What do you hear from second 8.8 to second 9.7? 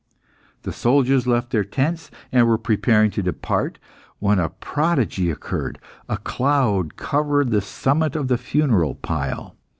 pile.